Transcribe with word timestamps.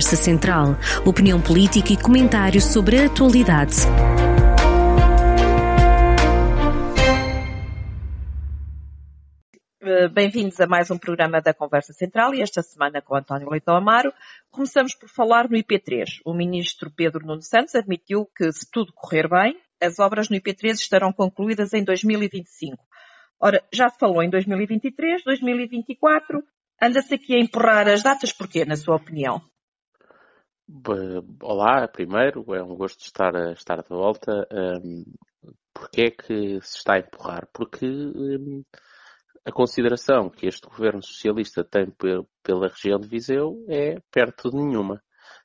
Conversa 0.00 0.16
Central. 0.16 0.76
Opinião 1.04 1.42
política 1.42 1.92
e 1.92 1.96
comentários 1.96 2.64
sobre 2.64 2.98
a 2.98 3.04
atualidade. 3.04 3.76
Eh, 9.82 10.08
bem-vindos 10.08 10.58
a 10.58 10.66
mais 10.66 10.90
um 10.90 10.96
programa 10.96 11.42
da 11.42 11.52
Conversa 11.52 11.92
Central 11.92 12.34
e 12.34 12.40
esta 12.40 12.62
semana 12.62 13.02
com 13.02 13.14
António 13.14 13.50
Leitão 13.50 13.76
Amaro. 13.76 14.10
Começamos 14.50 14.94
por 14.94 15.10
falar 15.10 15.50
no 15.50 15.58
IP3. 15.58 16.22
O 16.24 16.32
ministro 16.32 16.90
Pedro 16.90 17.26
Nuno 17.26 17.42
Santos 17.42 17.74
admitiu 17.74 18.26
que, 18.34 18.50
se 18.52 18.66
tudo 18.72 18.94
correr 18.94 19.28
bem, 19.28 19.54
as 19.82 19.98
obras 19.98 20.30
no 20.30 20.36
IP3 20.36 20.76
estarão 20.76 21.12
concluídas 21.12 21.74
em 21.74 21.84
2025. 21.84 22.82
Ora, 23.38 23.62
já 23.70 23.90
se 23.90 23.98
falou 23.98 24.22
em 24.22 24.30
2023, 24.30 25.24
2024. 25.24 26.42
Anda-se 26.82 27.14
aqui 27.14 27.34
a 27.34 27.38
empurrar 27.38 27.86
as 27.86 28.02
datas, 28.02 28.32
porquê, 28.32 28.64
na 28.64 28.76
sua 28.76 28.96
opinião? 28.96 29.42
Olá, 31.42 31.88
primeiro, 31.88 32.44
é 32.54 32.62
um 32.62 32.76
gosto 32.76 33.00
estar, 33.00 33.34
estar 33.52 33.82
de 33.82 33.88
volta. 33.88 34.46
Um, 34.52 35.04
porquê 35.74 36.02
é 36.02 36.10
que 36.10 36.60
se 36.62 36.76
está 36.78 36.94
a 36.94 36.98
empurrar? 37.00 37.48
Porque 37.52 37.84
um, 37.84 38.62
a 39.44 39.50
consideração 39.50 40.30
que 40.30 40.46
este 40.46 40.68
governo 40.68 41.02
socialista 41.02 41.64
tem 41.64 41.92
pela 42.44 42.68
região 42.68 43.00
de 43.00 43.08
Viseu 43.08 43.64
é 43.68 43.96
perto 44.12 44.48
de 44.48 44.58
nenhuma. 44.58 45.02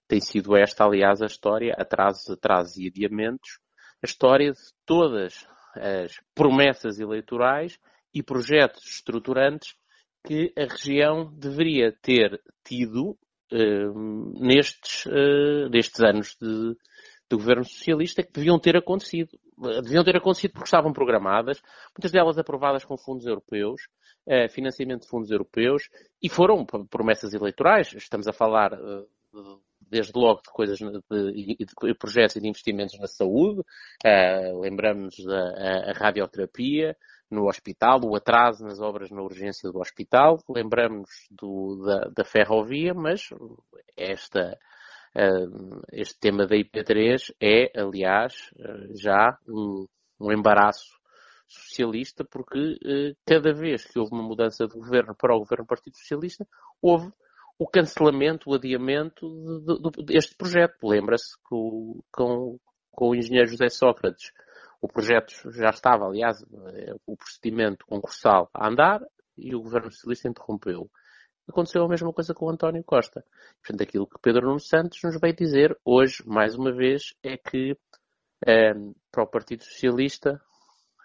Tem 0.07 0.21
sido 0.21 0.55
esta, 0.55 0.85
aliás, 0.85 1.23
a 1.23 1.25
história, 1.25 1.73
atrasos, 1.75 2.29
atrasos 2.29 2.77
e 2.77 2.87
adiamentos, 2.87 3.59
a 4.03 4.05
história 4.05 4.51
de 4.51 4.59
todas 4.85 5.47
as 5.75 6.19
promessas 6.35 6.99
eleitorais 6.99 7.79
e 8.13 8.21
projetos 8.21 8.85
estruturantes 8.85 9.75
que 10.23 10.53
a 10.55 10.65
região 10.71 11.33
deveria 11.33 11.91
ter 11.91 12.39
tido 12.63 13.17
nestes, 13.51 15.05
uh, 15.05 15.69
nestes 15.69 15.99
anos 16.01 16.35
de, 16.39 16.75
de 17.29 17.35
governo 17.35 17.63
socialista 17.63 18.23
que 18.23 18.31
deviam 18.31 18.59
ter 18.59 18.75
acontecido. 18.75 19.37
Deviam 19.83 20.03
ter 20.03 20.17
acontecido 20.17 20.51
porque 20.51 20.67
estavam 20.67 20.91
programadas, 20.91 21.61
muitas 21.97 22.11
delas 22.11 22.37
aprovadas 22.37 22.83
com 22.83 22.97
fundos 22.97 23.25
europeus, 23.25 23.87
financiamento 24.49 25.03
de 25.03 25.07
fundos 25.07 25.31
europeus, 25.31 25.89
e 26.21 26.27
foram 26.27 26.65
promessas 26.65 27.33
eleitorais. 27.33 27.93
Estamos 27.93 28.27
a 28.27 28.33
falar 28.33 28.77
desde 29.79 30.11
logo 30.13 30.41
de 30.41 30.51
coisas 30.51 30.77
de, 30.77 31.55
de, 31.57 31.95
projetos 31.97 32.35
e 32.35 32.41
de 32.41 32.49
investimentos 32.49 32.99
na 32.99 33.07
saúde, 33.07 33.61
lembramos 34.59 35.15
da 35.23 35.93
radioterapia 35.93 36.97
no 37.35 37.47
hospital, 37.47 37.99
o 38.03 38.15
atraso 38.15 38.63
nas 38.63 38.79
obras 38.79 39.11
na 39.11 39.21
urgência 39.21 39.71
do 39.71 39.79
hospital, 39.79 40.39
lembramos 40.49 41.09
do, 41.29 41.83
da, 41.85 42.09
da, 42.15 42.23
ferrovia, 42.23 42.93
mas 42.93 43.29
esta, 43.95 44.57
uh, 45.15 45.81
este 45.91 46.19
tema 46.19 46.47
da 46.47 46.55
IP3 46.55 47.33
é, 47.41 47.71
aliás, 47.79 48.51
uh, 48.55 48.97
já 48.97 49.37
um, 49.47 49.85
um 50.19 50.31
embaraço 50.31 50.95
socialista, 51.47 52.23
porque 52.23 52.77
cada 53.23 53.53
vez 53.53 53.85
que 53.85 53.99
houve 53.99 54.13
uma 54.13 54.23
mudança 54.23 54.67
de 54.67 54.73
governo 54.73 55.13
para 55.15 55.35
o 55.35 55.39
governo 55.39 55.65
Partido 55.65 55.95
Socialista, 55.95 56.47
houve 56.81 57.11
o 57.57 57.67
cancelamento, 57.67 58.49
o 58.49 58.55
adiamento 58.55 59.27
de, 59.61 59.79
de, 59.79 60.05
deste 60.05 60.35
projeto. 60.35 60.75
Lembra-se 60.83 61.37
com, 61.43 62.01
com, 62.11 62.59
com 62.91 63.09
o 63.09 63.15
engenheiro 63.15 63.49
José 63.49 63.69
Sócrates. 63.69 64.31
O 64.81 64.87
projeto 64.87 65.51
já 65.51 65.69
estava, 65.69 66.05
aliás, 66.05 66.43
o 67.05 67.15
procedimento 67.15 67.85
concursal 67.85 68.49
a 68.53 68.67
andar 68.67 69.01
e 69.37 69.55
o 69.55 69.61
governo 69.61 69.91
socialista 69.91 70.29
interrompeu. 70.29 70.89
Aconteceu 71.47 71.83
a 71.83 71.89
mesma 71.89 72.11
coisa 72.11 72.33
com 72.33 72.45
o 72.45 72.49
António 72.49 72.83
Costa. 72.83 73.23
Portanto, 73.61 73.83
aquilo 73.83 74.07
que 74.07 74.19
Pedro 74.19 74.47
Nuno 74.47 74.59
Santos 74.59 74.99
nos 75.03 75.19
veio 75.19 75.35
dizer 75.35 75.77
hoje, 75.85 76.23
mais 76.25 76.55
uma 76.55 76.71
vez, 76.71 77.13
é 77.21 77.37
que 77.37 77.77
eh, 78.47 78.73
para 79.11 79.23
o 79.23 79.27
Partido 79.27 79.63
Socialista 79.63 80.41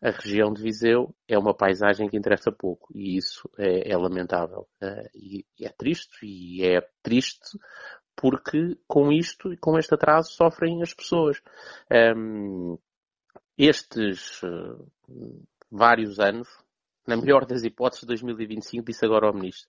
a 0.02 0.10
região 0.10 0.52
de 0.52 0.62
Viseu 0.62 1.14
é 1.28 1.38
uma 1.38 1.54
paisagem 1.54 2.08
que 2.08 2.16
interessa 2.16 2.50
pouco 2.50 2.88
e 2.94 3.18
isso 3.18 3.48
é, 3.58 3.92
é 3.92 3.96
lamentável 3.96 4.66
uh, 4.82 5.08
e, 5.14 5.44
é 5.60 5.68
triste 5.68 6.24
e 6.24 6.64
é 6.64 6.80
triste 7.02 7.58
porque 8.16 8.78
com 8.86 9.12
isto 9.12 9.52
e 9.52 9.58
com 9.58 9.78
este 9.78 9.94
atraso 9.94 10.32
sofrem 10.32 10.82
as 10.82 10.94
pessoas. 10.94 11.40
Um, 12.16 12.78
estes 13.66 14.42
uh, 14.42 14.88
vários 15.70 16.18
anos, 16.18 16.48
na 17.06 17.16
melhor 17.16 17.44
das 17.44 17.62
hipóteses, 17.62 18.04
2025, 18.04 18.86
disse 18.86 19.04
agora 19.04 19.30
o 19.30 19.34
Ministro. 19.34 19.68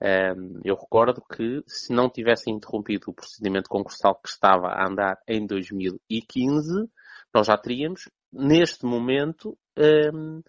Um, 0.00 0.60
eu 0.64 0.76
recordo 0.76 1.20
que 1.20 1.62
se 1.66 1.92
não 1.92 2.08
tivessem 2.08 2.54
interrompido 2.54 3.10
o 3.10 3.14
procedimento 3.14 3.68
concursal 3.68 4.14
que 4.14 4.28
estava 4.28 4.68
a 4.68 4.88
andar 4.88 5.18
em 5.26 5.44
2015, 5.46 6.88
nós 7.34 7.46
já 7.48 7.58
teríamos 7.58 8.08
neste 8.32 8.86
momento, 8.86 9.58
um, 9.76 10.42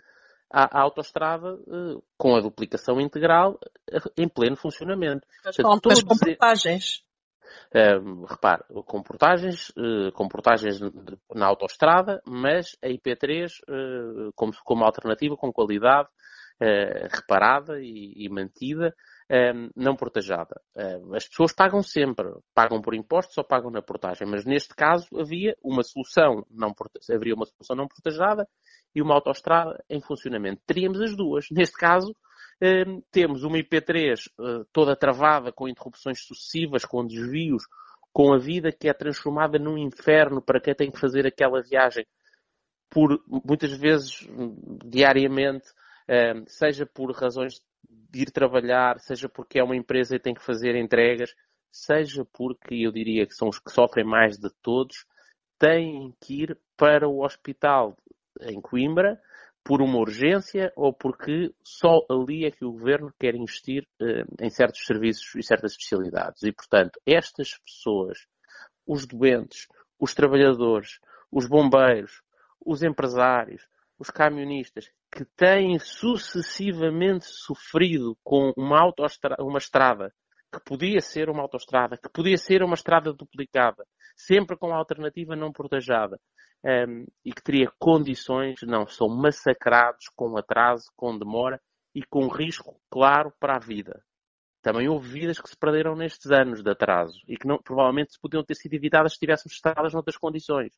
a, 0.52 0.80
a 0.80 0.82
autoestrada 0.82 1.56
uh, 1.56 2.04
com 2.18 2.36
a 2.36 2.42
duplicação 2.42 3.00
integral 3.00 3.60
uh, 3.92 4.12
em 4.18 4.28
pleno 4.28 4.56
funcionamento. 4.56 5.28
Mas 5.44 5.58
com, 5.58 5.80
todos... 5.80 6.04
com 6.04 6.18
portagens. 6.18 7.04
Repare, 7.72 8.64
com 8.86 9.04
portagens, 9.04 9.70
uh, 9.70 10.12
com 10.14 10.28
portagens 10.28 10.80
na 11.36 11.46
autoestrada, 11.46 12.20
mas 12.26 12.76
a 12.84 12.88
IP3 12.88 13.48
uh, 13.70 14.34
como, 14.36 14.52
como 14.64 14.84
alternativa, 14.84 15.38
com 15.38 15.54
qualidade 15.54 16.10
uh, 16.60 17.08
reparada 17.12 17.80
e, 17.80 18.26
e 18.26 18.30
mantida, 18.30 18.96
não 19.76 19.96
portajada. 19.96 20.60
As 21.14 21.28
pessoas 21.28 21.54
pagam 21.54 21.84
sempre, 21.84 22.26
pagam 22.52 22.82
por 22.82 22.96
impostos 22.96 23.38
ou 23.38 23.44
pagam 23.44 23.70
na 23.70 23.80
portagem, 23.80 24.28
mas 24.28 24.44
neste 24.44 24.74
caso 24.74 25.08
havia 25.20 25.56
uma 25.64 25.84
solução 25.84 26.44
não 26.50 26.74
haveria 27.14 27.36
uma 27.36 27.46
solução 27.46 27.76
não 27.76 27.88
portajada 27.88 28.48
e 28.96 29.04
uma 29.04 29.14
autoestrada 29.14 29.84
em 29.88 30.02
funcionamento. 30.02 30.64
Teríamos 30.66 31.00
as 31.00 31.16
duas. 31.16 31.46
Neste 31.52 31.78
caso, 31.78 32.16
temos 33.12 33.44
uma 33.44 33.58
IP3 33.58 34.28
uh, 34.38 34.66
toda 34.74 34.96
travada, 34.96 35.52
com 35.52 35.68
interrupções 35.68 36.20
sucessivas, 36.22 36.84
com 36.84 37.06
desvios, 37.06 37.64
com 38.12 38.34
a 38.34 38.38
vida 38.38 38.72
que 38.72 38.90
é 38.90 38.94
transformada 38.94 39.58
num 39.58 39.78
inferno 39.78 40.42
para 40.42 40.60
quem 40.60 40.76
tem 40.76 40.92
que 40.92 41.00
fazer 41.00 41.26
aquela 41.26 41.62
viagem 41.62 42.06
por 42.90 43.24
muitas 43.28 43.72
vezes 43.78 44.28
diariamente, 44.84 45.68
seja 46.48 46.88
por 46.88 47.12
razões 47.12 47.62
de 47.88 48.24
ir 48.24 48.32
trabalhar, 48.32 49.00
seja 49.00 49.30
porque 49.30 49.60
é 49.60 49.64
uma 49.64 49.76
empresa 49.76 50.16
e 50.16 50.20
tem 50.20 50.34
que 50.34 50.44
fazer 50.44 50.76
entregas, 50.76 51.36
seja 51.72 52.26
porque 52.34 52.76
eu 52.76 52.92
diria 52.92 53.28
que 53.28 53.36
são 53.36 53.48
os 53.48 53.60
que 53.60 53.72
sofrem 53.72 54.04
mais 54.04 54.38
de 54.40 54.50
todos, 54.62 55.06
têm 55.60 56.16
que 56.20 56.44
ir 56.44 56.60
para 56.76 57.08
o 57.08 57.24
hospital 57.24 57.96
em 58.42 58.60
Coimbra 58.60 59.22
por 59.70 59.84
uma 59.84 60.00
urgência 60.00 60.74
ou 60.76 60.92
porque 60.92 61.54
só 61.64 62.04
ali 62.10 62.44
é 62.44 62.50
que 62.50 62.66
o 62.66 62.72
governo 62.72 63.14
quer 63.20 63.36
investir 63.36 63.88
eh, 64.02 64.24
em 64.42 64.50
certos 64.50 64.84
serviços 64.84 65.36
e 65.36 65.44
certas 65.44 65.74
especialidades. 65.74 66.42
E, 66.42 66.52
portanto, 66.52 67.00
estas 67.06 67.56
pessoas, 67.60 68.26
os 68.84 69.06
doentes, 69.06 69.68
os 70.00 70.16
trabalhadores, 70.16 71.00
os 71.32 71.48
bombeiros, 71.48 72.24
os 72.66 72.82
empresários, 72.82 73.62
os 74.00 74.10
camionistas, 74.10 74.90
que 75.12 75.24
têm 75.38 75.78
sucessivamente 75.78 77.26
sofrido 77.26 78.18
com 78.24 78.52
uma, 78.58 78.92
uma 79.38 79.60
estrada 79.60 80.12
que 80.52 80.60
podia 80.64 81.00
ser 81.02 81.30
uma 81.30 81.42
autoestrada, 81.42 81.98
que 81.98 82.10
podia 82.10 82.38
ser 82.38 82.64
uma 82.64 82.74
estrada 82.74 83.14
duplicada, 83.14 83.86
sempre 84.16 84.58
com 84.58 84.74
alternativa 84.74 85.36
não 85.36 85.52
protejada, 85.52 86.20
um, 86.64 86.70
ehm, 86.70 87.06
e 87.24 87.32
que 87.32 87.44
teria 87.44 87.72
condições, 87.80 88.60
não, 88.64 88.88
são 88.88 89.08
massacrados 89.08 90.06
com 90.16 90.38
atraso, 90.38 90.86
com 90.96 91.18
demora 91.18 91.62
e 91.94 92.04
com 92.04 92.28
risco 92.28 92.80
claro 92.90 93.32
para 93.40 93.56
a 93.56 93.60
vida. 93.60 94.04
Também 94.62 94.90
houve 94.90 95.08
vidas 95.08 95.40
que 95.40 95.50
se 95.50 95.58
perderam 95.58 95.96
nestes 95.96 96.32
anos 96.32 96.62
de 96.62 96.70
atraso 96.70 97.18
e 97.28 97.38
que 97.38 97.48
não, 97.48 97.58
provavelmente 97.62 98.20
podiam 98.22 98.44
ter 98.44 98.56
sido 98.56 98.74
evitadas 98.74 99.14
se 99.14 99.16
estivéssemos 99.16 99.54
estradas 99.54 99.94
noutras 99.94 100.18
condições. 100.18 100.74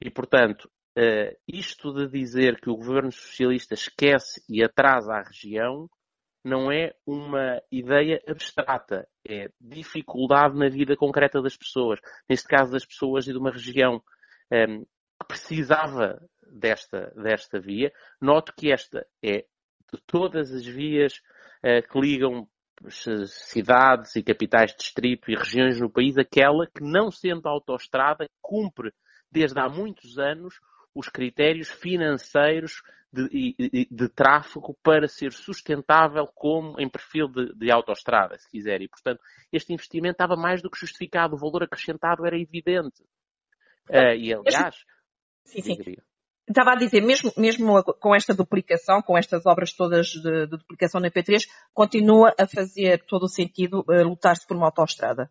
E, 0.00 0.10
portanto, 0.10 0.70
Uh, 0.98 1.30
isto 1.46 1.92
de 1.92 2.08
dizer 2.08 2.60
que 2.60 2.68
o 2.68 2.76
governo 2.76 3.12
socialista 3.12 3.72
esquece 3.72 4.42
e 4.48 4.64
atrasa 4.64 5.12
a 5.12 5.22
região 5.22 5.88
não 6.48 6.72
é 6.72 6.94
uma 7.06 7.60
ideia 7.70 8.20
abstrata, 8.26 9.06
é 9.26 9.50
dificuldade 9.60 10.56
na 10.56 10.68
vida 10.68 10.96
concreta 10.96 11.42
das 11.42 11.56
pessoas. 11.56 12.00
Neste 12.28 12.48
caso, 12.48 12.72
das 12.72 12.84
pessoas 12.84 13.26
e 13.26 13.32
de 13.32 13.38
uma 13.38 13.50
região 13.50 14.02
um, 14.50 14.56
ehm, 14.56 14.82
que 15.20 15.26
precisava 15.28 16.20
desta, 16.50 17.12
desta 17.16 17.60
via. 17.60 17.92
Noto 18.20 18.52
que 18.56 18.72
esta 18.72 19.06
é 19.22 19.44
de 19.92 20.00
todas 20.06 20.52
as 20.52 20.64
vias 20.66 21.14
uh, 21.62 21.86
que 21.90 22.00
ligam 22.00 22.48
cidades 23.26 24.14
e 24.14 24.22
capitais 24.22 24.70
de 24.70 24.78
distrito 24.78 25.30
e 25.30 25.34
regiões 25.34 25.80
no 25.80 25.90
país, 25.90 26.16
aquela 26.16 26.66
que, 26.66 26.82
não 26.82 27.10
sendo 27.10 27.48
autoestrada, 27.48 28.28
cumpre 28.40 28.92
desde 29.30 29.58
há 29.58 29.68
muitos 29.68 30.16
anos 30.18 30.60
os 30.94 31.08
critérios 31.08 31.68
financeiros 31.68 32.80
de, 33.12 33.54
de, 33.58 33.88
de, 33.90 34.08
tráfego 34.08 34.76
para 34.82 35.08
ser 35.08 35.32
sustentável 35.32 36.26
como 36.34 36.78
em 36.78 36.88
perfil 36.88 37.28
de, 37.28 37.54
de 37.54 37.70
autoestrada, 37.70 38.38
se 38.38 38.48
quiser. 38.50 38.82
E, 38.82 38.88
portanto, 38.88 39.20
este 39.52 39.72
investimento 39.72 40.12
estava 40.12 40.36
mais 40.36 40.60
do 40.62 40.70
que 40.70 40.78
justificado, 40.78 41.34
o 41.34 41.38
valor 41.38 41.62
acrescentado 41.62 42.26
era 42.26 42.38
evidente. 42.38 43.02
Uh, 43.88 44.14
e, 44.16 44.34
aliás... 44.34 44.76
Sim, 45.44 45.62
sim. 45.62 45.96
Estava 46.46 46.72
a 46.72 46.76
dizer, 46.76 47.02
mesmo, 47.02 47.30
mesmo 47.36 47.82
com 48.00 48.14
esta 48.14 48.34
duplicação, 48.34 49.02
com 49.02 49.18
estas 49.18 49.44
obras 49.46 49.72
todas 49.72 50.08
de, 50.08 50.46
de 50.46 50.56
duplicação 50.56 51.00
na 51.00 51.10
IP3, 51.10 51.46
continua 51.74 52.34
a 52.38 52.46
fazer 52.46 53.04
todo 53.06 53.24
o 53.24 53.28
sentido 53.28 53.84
uh, 53.88 54.02
lutar-se 54.02 54.46
por 54.46 54.56
uma 54.56 54.66
autoestrada? 54.66 55.30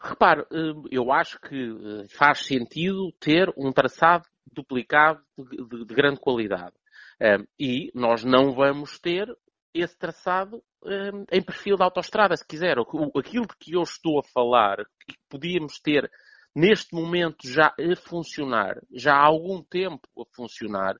Repare, 0.00 0.44
eu 0.90 1.12
acho 1.12 1.40
que 1.40 2.08
faz 2.08 2.44
sentido 2.44 3.12
ter 3.20 3.52
um 3.56 3.70
traçado 3.70 4.24
duplicado 4.52 5.22
de, 5.38 5.64
de, 5.64 5.84
de 5.84 5.94
grande 5.94 6.18
qualidade. 6.18 6.74
Um, 7.22 7.46
e 7.56 7.92
nós 7.94 8.24
não 8.24 8.52
vamos 8.52 8.98
ter 8.98 9.28
esse 9.72 9.96
traçado 9.96 10.60
um, 10.82 11.24
em 11.30 11.40
perfil 11.40 11.76
de 11.76 11.84
autoestrada, 11.84 12.36
se 12.36 12.44
quiser. 12.44 12.78
O, 12.78 13.12
aquilo 13.16 13.46
de 13.46 13.56
que 13.60 13.76
eu 13.76 13.82
estou 13.82 14.18
a 14.18 14.24
falar, 14.24 14.78
que 15.06 15.14
podíamos 15.28 15.78
ter 15.78 16.10
neste 16.54 16.92
momento 16.92 17.48
já 17.48 17.68
a 17.68 17.96
funcionar, 17.96 18.80
já 18.92 19.14
há 19.14 19.24
algum 19.24 19.62
tempo 19.62 20.02
a 20.18 20.24
funcionar, 20.34 20.96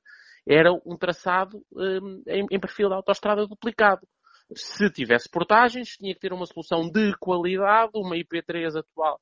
era 0.47 0.71
um 0.85 0.97
traçado 0.97 1.61
um, 1.73 2.23
em, 2.27 2.47
em 2.51 2.59
perfil 2.59 2.87
de 2.87 2.95
autoestrada 2.95 3.45
duplicado. 3.45 4.07
Se 4.55 4.89
tivesse 4.89 5.29
portagens, 5.29 5.97
tinha 5.97 6.13
que 6.13 6.21
ter 6.21 6.31
uma 6.31 6.45
solução 6.45 6.89
de 6.89 7.13
qualidade, 7.17 7.91
uma 7.95 8.15
IP3 8.15 8.79
atual 8.79 9.19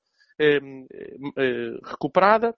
recuperada, 1.83 2.55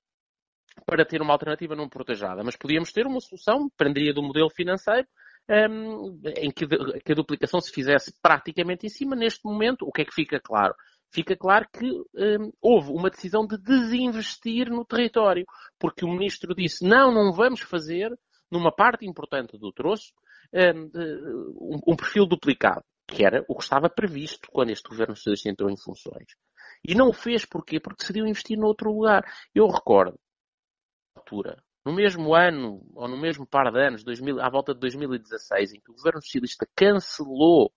para 0.85 1.05
ter 1.05 1.21
uma 1.21 1.33
alternativa 1.33 1.75
não 1.75 1.89
protejada. 1.89 2.43
Mas 2.43 2.55
podíamos 2.55 2.91
ter 2.91 3.05
uma 3.05 3.19
solução, 3.19 3.67
dependeria 3.67 4.13
do 4.13 4.23
modelo 4.23 4.49
financeiro, 4.49 5.07
um, 5.49 6.19
em 6.37 6.51
que, 6.51 6.65
que, 6.67 7.11
a 7.11 7.15
duplicação 7.15 7.59
se 7.59 7.71
fizesse 7.71 8.13
praticamente 8.21 8.85
em 8.85 8.89
cima. 8.89 9.15
Neste 9.15 9.41
momento, 9.45 9.85
o 9.85 9.91
que 9.91 10.01
é 10.01 10.05
que 10.05 10.13
fica 10.13 10.39
claro? 10.39 10.73
Fica 11.11 11.35
claro 11.35 11.67
que 11.71 11.85
um, 11.85 12.51
houve 12.61 12.91
uma 12.91 13.09
decisão 13.09 13.45
de 13.45 13.57
desinvestir 13.57 14.69
no 14.69 14.85
território, 14.85 15.45
porque 15.77 16.05
o 16.05 16.09
ministro 16.09 16.55
disse: 16.55 16.87
não, 16.87 17.13
não 17.13 17.31
vamos 17.31 17.61
fazer, 17.61 18.11
numa 18.49 18.71
parte 18.71 19.05
importante 19.05 19.57
do 19.57 19.71
troço, 19.71 20.11
um, 20.53 21.79
um 21.87 21.95
perfil 21.95 22.25
duplicado, 22.25 22.83
que 23.07 23.25
era 23.25 23.43
o 23.47 23.55
que 23.55 23.63
estava 23.63 23.89
previsto 23.89 24.47
quando 24.51 24.69
este 24.69 24.89
governo 24.89 25.15
socialista 25.15 25.49
entrou 25.49 25.69
em 25.69 25.77
funções. 25.77 26.25
E 26.85 26.95
não 26.95 27.09
o 27.09 27.13
fez 27.13 27.45
porquê? 27.45 27.79
Porque 27.79 28.01
decidiu 28.01 28.25
investir 28.25 28.57
noutro 28.57 28.91
lugar. 28.91 29.23
Eu 29.53 29.67
recordo, 29.67 30.17
altura, 31.23 31.63
no 31.85 31.93
mesmo 31.93 32.35
ano, 32.35 32.81
ou 32.93 33.07
no 33.07 33.17
mesmo 33.17 33.45
par 33.45 33.71
de 33.71 33.79
anos, 33.79 34.03
2000, 34.03 34.39
à 34.41 34.49
volta 34.49 34.73
de 34.73 34.79
2016, 34.81 35.73
em 35.73 35.79
que 35.79 35.91
o 35.91 35.95
governo 35.95 36.21
socialista 36.21 36.67
cancelou 36.75 37.73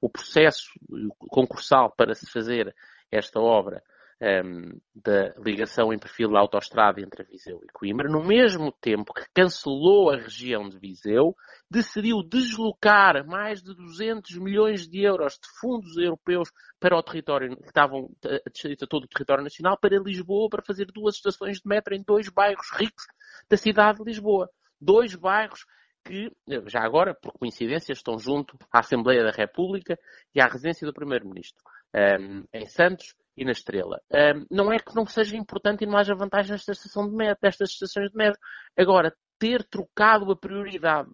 o 0.00 0.08
processo 0.08 0.70
concursal 1.18 1.92
para 1.96 2.14
se 2.14 2.26
fazer 2.30 2.74
esta 3.10 3.40
obra 3.40 3.82
um, 4.22 4.78
da 4.94 5.34
ligação 5.38 5.92
em 5.92 5.98
perfil 5.98 6.30
da 6.30 6.40
autoestrada 6.40 7.00
entre 7.00 7.24
Viseu 7.24 7.60
e 7.64 7.72
Coimbra, 7.72 8.08
no 8.08 8.22
mesmo 8.22 8.70
tempo 8.70 9.14
que 9.14 9.24
cancelou 9.34 10.10
a 10.10 10.16
região 10.16 10.68
de 10.68 10.78
Viseu, 10.78 11.34
decidiu 11.70 12.22
deslocar 12.22 13.26
mais 13.26 13.62
de 13.62 13.74
200 13.74 14.36
milhões 14.36 14.86
de 14.86 15.02
euros 15.02 15.34
de 15.34 15.48
fundos 15.58 15.96
europeus 15.96 16.50
para 16.78 16.96
o 16.96 17.02
território, 17.02 17.56
que 17.56 17.68
estavam 17.68 18.10
a 18.24 18.86
todo 18.86 19.04
o 19.04 19.08
território 19.08 19.42
nacional, 19.42 19.78
para 19.78 19.98
Lisboa, 19.98 20.48
para 20.50 20.62
fazer 20.62 20.86
duas 20.86 21.16
estações 21.16 21.58
de 21.58 21.68
metro 21.68 21.94
em 21.94 22.02
dois 22.02 22.28
bairros 22.28 22.70
ricos 22.72 23.04
da 23.48 23.56
cidade 23.56 23.98
de 23.98 24.04
Lisboa. 24.04 24.50
Dois 24.80 25.14
bairros 25.14 25.64
que, 26.04 26.30
já 26.66 26.80
agora, 26.80 27.14
por 27.14 27.32
coincidência, 27.32 27.92
estão 27.92 28.18
junto 28.18 28.56
à 28.72 28.80
Assembleia 28.80 29.22
da 29.22 29.30
República 29.30 29.98
e 30.34 30.40
à 30.40 30.46
residência 30.46 30.86
do 30.86 30.94
Primeiro-Ministro, 30.94 31.62
um, 31.94 32.44
em 32.52 32.66
Santos 32.66 33.14
e 33.40 33.44
na 33.44 33.52
Estrela. 33.52 34.02
Um, 34.12 34.44
não 34.50 34.70
é 34.70 34.78
que 34.78 34.94
não 34.94 35.06
seja 35.06 35.34
importante 35.34 35.82
e 35.82 35.86
não 35.86 35.96
haja 35.96 36.14
vantagem 36.14 36.52
nesta 36.52 36.72
estação 36.72 37.08
de 37.08 37.16
metro, 37.16 37.38
destas 37.40 37.70
estações 37.70 38.10
de 38.10 38.16
metro. 38.16 38.38
Agora, 38.76 39.16
ter 39.38 39.64
trocado 39.64 40.30
a 40.30 40.36
prioridade 40.36 41.08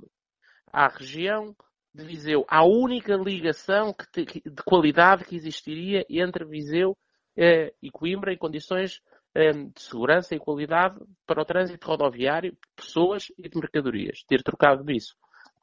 à 0.72 0.88
região 0.88 1.54
de 1.94 2.04
Viseu, 2.04 2.44
à 2.48 2.64
única 2.64 3.14
ligação 3.14 3.94
te, 4.12 4.24
de 4.24 4.62
qualidade 4.64 5.24
que 5.24 5.36
existiria 5.36 6.04
entre 6.10 6.44
Viseu 6.44 6.98
eh, 7.36 7.72
e 7.80 7.92
Coimbra 7.92 8.32
em 8.32 8.36
condições 8.36 9.00
eh, 9.32 9.52
de 9.52 9.80
segurança 9.80 10.34
e 10.34 10.40
qualidade 10.40 10.98
para 11.24 11.40
o 11.40 11.44
trânsito 11.44 11.86
rodoviário, 11.86 12.58
pessoas 12.74 13.28
e 13.38 13.48
de 13.48 13.56
mercadorias. 13.56 14.24
Ter 14.26 14.42
trocado 14.42 14.90
isso, 14.90 15.14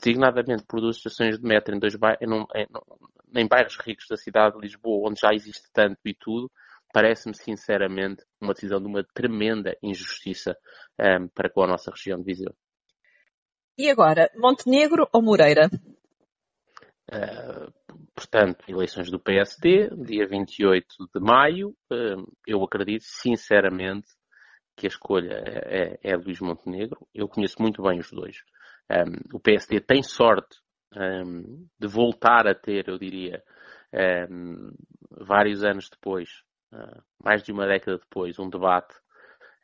designadamente 0.03 0.65
por 0.67 0.81
duas 0.81 0.97
estações 0.97 1.39
de 1.39 1.47
metro 1.47 1.73
em, 1.73 1.79
dois 1.79 1.95
em, 1.95 2.61
em, 2.61 3.41
em 3.41 3.47
bairros 3.47 3.77
ricos 3.77 4.05
da 4.09 4.17
cidade 4.17 4.55
de 4.55 4.61
Lisboa, 4.61 5.09
onde 5.09 5.21
já 5.21 5.33
existe 5.33 5.69
tanto 5.71 5.99
e 6.05 6.13
tudo, 6.13 6.51
parece-me 6.93 7.33
sinceramente 7.33 8.23
uma 8.39 8.53
decisão 8.53 8.79
de 8.79 8.87
uma 8.87 9.03
tremenda 9.03 9.75
injustiça 9.81 10.57
um, 10.99 11.03
ehm, 11.03 11.27
para 11.33 11.49
com 11.49 11.63
a 11.63 11.67
nossa 11.67 11.89
região 11.89 12.19
de 12.19 12.25
Viseu. 12.25 12.53
E 13.77 13.89
agora, 13.89 14.29
Montenegro 14.35 15.07
ou 15.11 15.21
Moreira? 15.21 15.67
Uh, 17.11 17.71
portanto, 18.13 18.63
eleições 18.67 19.09
do 19.09 19.19
PSD, 19.19 19.89
dia 20.05 20.27
28 20.27 20.85
de 21.13 21.19
maio. 21.19 21.69
Uh, 21.91 22.31
eu 22.45 22.63
acredito 22.63 23.03
sinceramente 23.03 24.07
que 24.77 24.85
a 24.85 24.89
escolha 24.89 25.43
é, 25.45 25.99
é, 26.03 26.11
é 26.11 26.15
Luís 26.15 26.39
Montenegro. 26.39 27.07
Eu 27.13 27.27
conheço 27.27 27.59
muito 27.59 27.81
bem 27.81 27.99
os 27.99 28.11
dois. 28.11 28.37
Um, 28.93 29.37
o 29.37 29.39
PSD 29.39 29.79
tem 29.79 30.03
sorte 30.03 30.57
um, 30.95 31.67
de 31.79 31.87
voltar 31.87 32.47
a 32.47 32.53
ter, 32.53 32.87
eu 32.87 32.99
diria, 32.99 33.43
um, 34.29 34.71
vários 35.09 35.63
anos 35.63 35.89
depois, 35.89 36.29
uh, 36.71 37.01
mais 37.23 37.41
de 37.41 37.51
uma 37.51 37.65
década 37.65 37.97
depois, 37.97 38.37
um 38.37 38.49
debate 38.49 38.93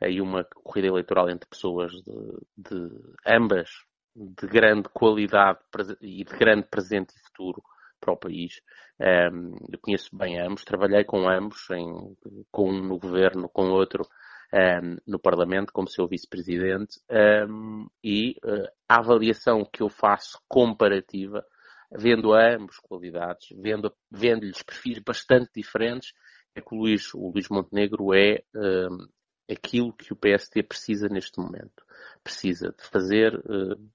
e 0.01 0.19
uma 0.19 0.43
corrida 0.45 0.87
eleitoral 0.87 1.29
entre 1.29 1.47
pessoas 1.47 1.91
de, 1.91 2.37
de, 2.57 2.89
ambas 3.27 3.69
de 4.15 4.47
grande 4.47 4.89
qualidade 4.89 5.59
e 6.01 6.23
de 6.23 6.37
grande 6.37 6.67
presente 6.67 7.13
e 7.15 7.27
futuro 7.27 7.61
para 7.99 8.13
o 8.13 8.17
país. 8.17 8.61
Eu 8.97 9.77
conheço 9.81 10.15
bem 10.15 10.39
ambos, 10.39 10.63
trabalhei 10.63 11.03
com 11.03 11.29
ambos, 11.29 11.69
em, 11.71 12.15
com 12.49 12.69
um 12.69 12.81
no 12.81 12.97
governo, 12.97 13.49
com 13.49 13.71
outro 13.71 14.05
um, 14.53 14.97
no 15.05 15.19
Parlamento 15.19 15.71
como 15.71 15.89
seu 15.89 16.07
vice-presidente 16.07 16.99
um, 17.47 17.87
e 18.03 18.35
uh, 18.43 18.67
a 18.87 18.97
avaliação 18.97 19.63
que 19.63 19.83
eu 19.83 19.89
faço 19.89 20.39
comparativa, 20.47 21.45
vendo 21.91 22.33
a 22.33 22.55
ambos 22.55 22.77
qualidades, 22.79 23.49
vendo, 23.57 23.93
vendo-lhes 24.11 24.63
perfis 24.63 24.99
bastante 24.99 25.51
diferentes, 25.55 26.13
é 26.55 26.61
que 26.61 26.73
o 26.73 26.79
Luís, 26.79 27.13
o 27.13 27.29
Luís 27.29 27.47
Montenegro 27.49 28.13
é 28.13 28.43
um, 28.55 29.07
aquilo 29.49 29.93
que 29.93 30.13
o 30.13 30.15
PST 30.15 30.63
precisa 30.63 31.07
neste 31.07 31.39
momento. 31.39 31.83
Precisa 32.23 32.73
de 32.75 32.83
fazer 32.83 33.35
uh, 33.35 33.89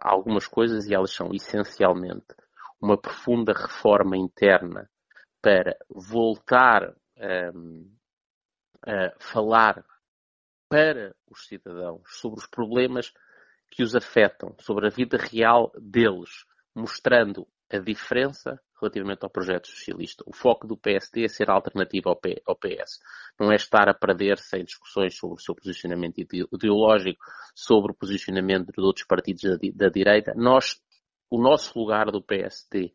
algumas 0.00 0.46
coisas 0.46 0.86
e 0.86 0.94
elas 0.94 1.12
são 1.12 1.30
essencialmente 1.32 2.34
uma 2.80 2.96
profunda 2.96 3.52
reforma 3.52 4.16
interna 4.16 4.88
para 5.42 5.76
voltar 5.90 6.94
um, 7.54 7.90
a 8.86 9.12
falar 9.18 9.84
para 10.68 11.14
os 11.30 11.46
cidadãos 11.46 12.02
sobre 12.06 12.40
os 12.40 12.46
problemas 12.46 13.12
que 13.70 13.82
os 13.82 13.94
afetam, 13.94 14.54
sobre 14.60 14.86
a 14.86 14.90
vida 14.90 15.16
real 15.16 15.72
deles, 15.78 16.44
mostrando 16.74 17.46
a 17.70 17.78
diferença 17.78 18.60
relativamente 18.80 19.24
ao 19.24 19.30
projeto 19.30 19.68
socialista. 19.68 20.24
O 20.26 20.34
foco 20.34 20.66
do 20.66 20.76
PSD 20.76 21.24
é 21.24 21.28
ser 21.28 21.50
alternativa 21.50 22.10
ao 22.10 22.56
PS. 22.56 22.98
Não 23.38 23.50
é 23.50 23.56
estar 23.56 23.88
a 23.88 23.94
perder-se 23.94 24.56
em 24.56 24.64
discussões 24.64 25.16
sobre 25.16 25.36
o 25.36 25.42
seu 25.42 25.54
posicionamento 25.54 26.18
ideológico, 26.20 27.20
sobre 27.54 27.92
o 27.92 27.94
posicionamento 27.94 28.72
de 28.72 28.80
outros 28.80 29.06
partidos 29.06 29.42
da, 29.74 29.88
direita. 29.88 30.32
Nós, 30.36 30.80
o 31.28 31.40
nosso 31.40 31.78
lugar 31.78 32.10
do 32.10 32.22
PSD 32.22 32.92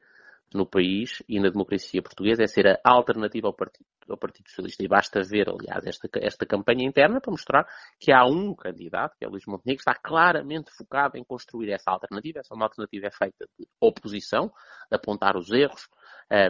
no 0.54 0.66
país 0.66 1.24
e 1.28 1.40
na 1.40 1.50
democracia 1.50 2.02
portuguesa 2.02 2.44
é 2.44 2.48
ser 2.48 2.68
a 2.68 2.80
alternativa 2.84 3.48
ao 3.48 3.54
Partido, 3.54 3.86
ao 4.10 4.18
partido 4.18 4.50
Socialista. 4.50 4.84
E 4.84 4.88
basta 4.88 5.22
ver, 5.24 5.50
aliás, 5.50 5.86
esta, 5.86 6.10
esta 6.16 6.46
campanha 6.46 6.86
interna 6.86 7.22
para 7.22 7.32
mostrar 7.32 7.68
que 8.00 8.12
há 8.12 8.26
um 8.26 8.54
candidato, 8.56 9.16
que 9.18 9.26
é 9.26 9.28
Luís 9.28 9.46
Montenegro, 9.46 9.84
que 9.84 9.90
está 9.90 9.96
claramente 9.96 10.72
focado 10.76 11.18
em 11.18 11.24
construir 11.24 11.72
essa 11.72 11.92
alternativa. 11.92 12.40
Essa 12.40 12.54
uma 12.54 12.66
alternativa 12.66 13.08
é 13.08 13.12
feita 13.12 13.46
de 13.58 13.68
oposição, 13.80 14.52
de 14.90 14.96
apontar 14.96 15.36
os 15.38 15.52
erros, 15.52 15.88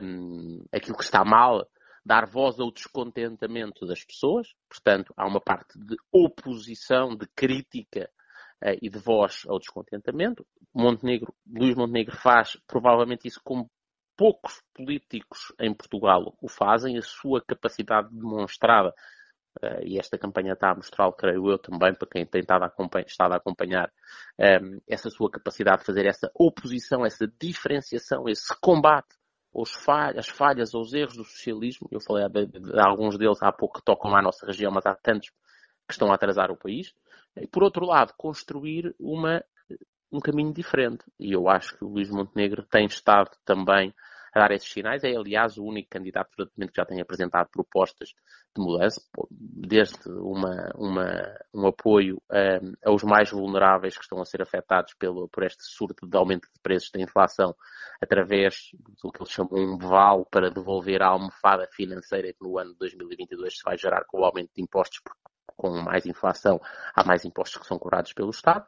um, 0.02 0.66
aquilo 0.72 0.98
que 0.98 1.04
está 1.04 1.24
mal, 1.24 1.68
dar 2.06 2.26
voz 2.26 2.60
ao 2.60 2.72
descontentamento 2.72 3.86
das 3.86 4.04
pessoas. 4.04 4.48
Portanto, 4.70 5.14
há 5.16 5.28
uma 5.28 5.42
parte 5.42 5.78
de 5.80 5.96
oposição, 6.12 7.16
de 7.16 7.28
crítica 7.36 8.10
uh, 8.64 8.78
e 8.82 8.90
de 8.90 9.00
voz 9.00 9.44
ao 9.48 9.60
descontentamento. 9.60 10.46
Montenegro, 10.74 11.34
Luís 11.48 11.76
Montenegro 11.76 12.16
faz 12.18 12.58
provavelmente 12.68 13.28
isso 13.28 13.40
como 13.44 13.70
poucos 14.16 14.62
políticos 14.74 15.54
em 15.60 15.74
Portugal 15.74 16.36
o 16.42 16.48
fazem, 16.48 16.98
a 16.98 17.02
sua 17.02 17.42
capacidade 17.42 18.10
demonstrada 18.12 18.94
uh, 19.62 19.84
e 19.84 20.00
esta 20.00 20.18
campanha 20.18 20.54
está 20.54 20.72
a 20.72 20.76
mostrar, 20.76 21.12
creio 21.14 21.50
eu, 21.50 21.58
também, 21.58 21.94
para 21.94 22.08
quem 22.08 22.26
tem 22.26 22.42
estado 22.42 22.64
a 22.64 22.68
acompanhar, 22.68 23.06
estado 23.06 23.34
a 23.34 23.38
acompanhar 23.38 23.92
ehm, 24.38 24.80
essa 24.88 25.10
sua 25.10 25.30
capacidade 25.30 25.80
de 25.80 25.86
fazer 25.86 26.06
essa 26.06 26.32
oposição, 26.36 27.06
essa 27.06 27.28
diferenciação, 27.40 28.28
esse 28.28 28.54
combate 28.62 29.16
aos 29.56 29.72
falhas, 29.72 30.18
às 30.18 30.30
falhas, 30.30 30.74
aos 30.74 30.94
erros 30.94 31.16
do 31.16 31.24
socialismo. 31.24 31.88
Eu 31.92 32.02
falei 32.02 32.28
de, 32.28 32.60
de 32.60 32.80
alguns 32.80 33.18
deles 33.18 33.42
há 33.42 33.52
pouco 33.52 33.80
que 33.80 33.86
tocam 33.86 34.16
à 34.16 34.22
nossa 34.22 34.46
região, 34.46 34.72
mas 34.72 34.86
há 34.86 34.96
tantos 34.96 35.30
que 35.88 35.94
estão 35.94 36.12
a 36.12 36.16
atrasar 36.16 36.50
o 36.52 36.58
país. 36.58 36.94
E, 37.36 37.48
por 37.48 37.64
outro 37.64 37.86
lado, 37.86 38.14
construir 38.18 38.96
uma, 39.00 39.44
um 40.14 40.20
caminho 40.20 40.54
diferente. 40.54 41.04
E 41.20 41.34
eu 41.34 41.50
acho 41.50 41.76
que 41.78 41.84
o 41.84 41.90
Luís 41.90 42.10
Montenegro 42.10 42.64
tem 42.64 42.86
estado 42.86 43.32
também 43.44 43.94
a 44.34 44.40
dar 44.40 44.52
esses 44.52 44.72
sinais. 44.72 45.04
É, 45.04 45.16
aliás, 45.16 45.58
o 45.58 45.64
único 45.64 45.90
candidato 45.90 46.30
que 46.36 46.72
já 46.76 46.86
tem 46.86 47.02
apresentado 47.02 47.50
propostas 47.50 48.10
de 48.56 48.64
mudança, 48.64 49.02
desde 49.32 50.10
uma, 50.10 50.72
uma, 50.76 51.38
um 51.54 51.68
apoio 51.68 52.22
um, 52.32 52.74
aos 52.86 53.04
mais 53.04 53.32
vulneráveis 53.32 53.96
que 53.96 54.04
estão 54.04 54.22
a 54.22 54.26
ser 54.26 54.42
afetados 54.42 54.94
pelo, 54.96 55.28
por 55.30 55.44
este 55.44 55.64
surto 55.64 56.08
de 56.08 56.18
aumento 56.18 56.48
de 56.54 56.60
preços 56.62 56.92
da 56.92 57.02
inflação, 57.02 57.56
através 58.02 58.70
do 59.02 59.12
que 59.12 59.22
eles 59.22 59.32
chamam 59.32 59.54
um 59.54 59.78
vale 59.78 60.26
para 60.30 60.52
devolver 60.52 61.02
a 61.02 61.08
almofada 61.08 61.68
financeira 61.72 62.34
que 62.34 62.44
no 62.44 62.58
ano 62.58 62.74
de 62.74 62.80
2022 62.80 63.58
se 63.58 63.64
vai 63.64 63.78
gerar 63.78 64.04
com 64.06 64.22
o 64.22 64.26
aumento 64.26 64.52
de 64.56 64.62
impostos, 64.62 65.00
porque 65.04 65.20
com 65.56 65.82
mais 65.82 66.06
inflação 66.06 66.60
há 66.96 67.04
mais 67.04 67.24
impostos 67.26 67.62
que 67.62 67.68
são 67.68 67.78
cobrados 67.78 68.14
pelo 68.14 68.32
Estado 68.32 68.66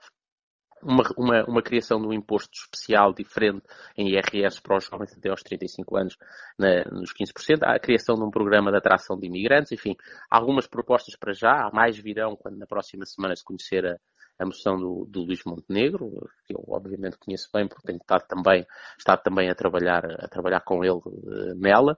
uma, 0.86 1.04
uma, 1.18 1.44
uma, 1.46 1.62
criação 1.64 2.00
de 2.00 2.08
um 2.08 2.14
imposto 2.14 2.52
especial 2.54 3.12
diferente 3.12 3.64
em 3.98 4.10
IRS 4.10 4.62
para 4.62 4.78
os 4.78 4.86
jovens 4.86 5.14
até 5.18 5.30
aos 5.30 5.42
35 5.42 5.98
anos, 5.98 6.18
na, 6.58 6.86
nos 6.92 7.12
15%, 7.12 7.64
a 7.64 7.80
criação 7.80 8.16
de 8.16 8.24
um 8.24 8.30
programa 8.30 8.72
de 8.72 8.78
atração 8.78 9.18
de 9.18 9.26
imigrantes, 9.26 9.72
enfim, 9.72 9.96
algumas 10.30 10.68
propostas 10.68 11.16
para 11.16 11.34
já, 11.34 11.70
mais 11.74 11.98
virão 11.98 12.36
quando 12.36 12.58
na 12.58 12.68
próxima 12.68 13.06
semana 13.06 13.36
se 13.36 13.44
conhecer 13.44 13.86
a, 13.86 13.98
a 14.38 14.46
moção 14.46 14.78
do, 14.78 15.06
do 15.10 15.24
Luís 15.24 15.42
Montenegro, 15.46 16.12
que 16.46 16.54
eu 16.54 16.64
obviamente 16.68 17.18
conheço 17.18 17.50
bem 17.54 17.68
porque 17.68 17.88
tenho 17.88 17.98
estado 17.98 18.28
também, 18.28 18.66
estado 18.98 19.24
também 19.24 19.50
a 19.50 19.56
trabalhar, 19.56 20.06
a 20.06 20.28
trabalhar 20.28 20.62
com 20.62 20.84
ele 20.84 21.02
uh, 21.04 21.56
nela, 21.56 21.98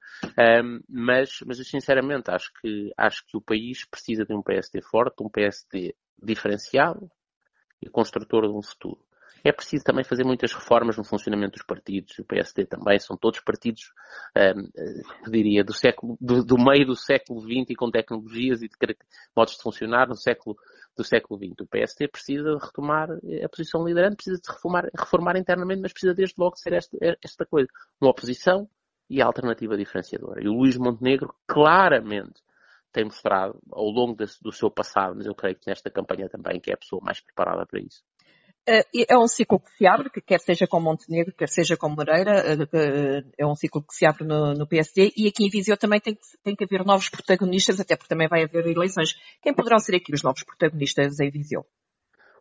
um, 0.64 0.80
mas, 0.88 1.40
mas 1.46 1.58
sinceramente 1.68 2.32
acho 2.32 2.52
que, 2.62 2.92
acho 2.98 3.26
que 3.28 3.36
o 3.36 3.42
país 3.42 3.86
precisa 3.90 4.24
de 4.24 4.34
um 4.34 4.42
PSD 4.42 4.82
forte, 4.82 5.22
um 5.22 5.30
PSD 5.30 5.94
diferenciado, 6.22 7.10
e 7.82 7.90
construtor 7.90 8.48
de 8.48 8.54
um 8.54 8.62
futuro. 8.62 9.00
É 9.44 9.52
preciso 9.52 9.84
também 9.84 10.04
fazer 10.04 10.24
muitas 10.24 10.52
reformas 10.52 10.98
no 10.98 11.04
funcionamento 11.04 11.54
dos 11.54 11.66
partidos, 11.66 12.18
o 12.20 12.26
PSD 12.26 12.66
também, 12.66 13.00
são 13.00 13.16
todos 13.16 13.40
partidos, 13.40 13.94
um, 14.36 14.70
eh, 14.76 15.30
diria, 15.30 15.64
do, 15.64 15.74
século, 15.74 16.18
do, 16.20 16.44
do, 16.44 16.58
meio 16.58 16.86
do 16.86 16.96
século 16.96 17.40
XX 17.42 17.70
e 17.70 17.76
com 17.76 17.90
tecnologias 17.92 18.62
e 18.62 18.68
de 18.68 18.76
modos 19.36 19.56
de 19.56 19.62
funcionar 19.62 20.08
no 20.08 20.16
século, 20.16 20.58
do 20.96 21.04
século 21.04 21.40
XX. 21.40 21.62
O 21.62 21.68
PSD 21.68 22.08
precisa 22.08 22.58
retomar 22.58 23.10
a 23.12 23.50
posição 23.50 23.86
liderante, 23.86 24.18
precisa 24.18 24.42
de 24.42 24.52
reformar, 24.52 24.90
reformar 24.98 25.38
internamente, 25.38 25.82
mas 25.82 25.94
precisa 25.94 26.14
desde 26.14 26.36
logo 26.38 26.58
ser 26.58 26.74
esta, 26.74 26.98
esta 27.24 27.46
coisa, 27.46 27.70
uma 28.02 28.10
oposição 28.10 28.68
e 29.10 29.22
alternativa 29.22 29.78
diferenciadora. 29.78 30.44
E 30.44 30.48
o 30.48 30.54
Luís 30.54 30.76
Montenegro 30.78 31.34
claramente 31.48 32.42
tem 32.98 33.06
mostrado 33.06 33.60
ao 33.72 33.86
longo 33.86 34.16
do 34.16 34.52
seu 34.52 34.72
passado, 34.72 35.14
mas 35.16 35.28
eu 35.28 35.36
creio 35.36 35.56
que 35.56 35.68
nesta 35.68 35.92
campanha 35.92 36.28
também, 36.28 36.60
que 36.60 36.72
é 36.72 36.74
a 36.74 36.78
pessoa 36.78 37.00
mais 37.04 37.22
preparada 37.22 37.64
para 37.64 37.80
isso. 37.80 38.02
Eh, 38.68 39.06
é 39.08 39.16
um 39.16 39.28
ciclo 39.28 39.60
que 39.60 39.70
se 39.78 39.86
abre, 39.86 40.10
que 40.10 40.20
quer 40.20 40.40
seja 40.40 40.66
com 40.66 40.80
Montenegro, 40.80 41.32
quer 41.36 41.48
seja 41.48 41.78
com 41.78 41.90
Moreira, 41.90 42.44
eh, 42.74 43.24
é 43.38 43.46
um 43.46 43.54
ciclo 43.54 43.84
que 43.84 43.94
se 43.94 44.04
abre 44.04 44.26
no, 44.26 44.56
no 44.56 44.68
PSD 44.68 45.14
e 45.16 45.28
aqui 45.28 45.46
em 45.46 45.50
Viseu 45.50 45.78
também 45.78 46.00
tem 46.00 46.16
que, 46.16 46.22
tem 46.44 46.56
que 46.56 46.64
haver 46.64 46.84
novos 46.84 47.08
protagonistas, 47.08 47.80
até 47.80 47.96
porque 47.96 48.10
também 48.10 48.28
vai 48.28 48.44
haver 48.44 48.66
eleições. 48.66 49.14
Quem 49.44 49.54
poderão 49.54 49.78
ser 49.78 49.96
aqui 49.96 50.12
os 50.12 50.24
novos 50.24 50.44
protagonistas 50.44 51.20
em 51.20 51.30
Viseu? 51.30 51.68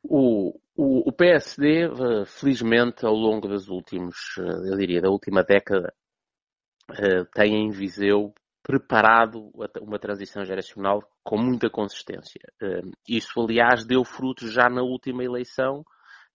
O, 0.03 0.59
o, 0.75 1.11
o 1.11 1.13
PSD, 1.13 1.83
eh, 1.83 2.25
felizmente, 2.25 3.05
ao 3.05 3.15
longo 3.15 3.47
dos 3.47 3.69
últimos, 3.69 4.17
eu 4.39 4.79
diria, 4.79 5.03
da 5.03 5.11
última 5.11 5.43
década, 5.43 5.93
tem 7.35 7.67
em 7.67 7.71
Viseu 7.71 8.33
preparado 8.67 9.53
uma 9.81 9.99
transição 9.99 10.45
geracional 10.45 11.01
com 11.23 11.39
muita 11.39 11.71
consistência. 11.71 12.41
Hum, 12.61 12.91
isso, 13.09 13.41
aliás, 13.41 13.87
deu 13.87 14.05
frutos 14.05 14.53
já 14.53 14.69
na 14.69 14.83
última 14.83 15.23
eleição 15.23 15.85